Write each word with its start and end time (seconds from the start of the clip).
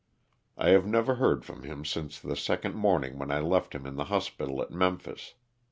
I 0.57 0.69
have 0.69 0.87
never 0.87 1.13
heard 1.17 1.45
from 1.45 1.61
him 1.61 1.85
since 1.85 2.19
the 2.19 2.35
second 2.35 2.73
morning 2.73 3.19
when 3.19 3.29
I 3.29 3.39
left 3.39 3.75
him 3.75 3.85
in 3.85 3.97
the 3.97 4.05
hospital 4.05 4.59
at 4.63 4.71
Memphis. 4.71 5.35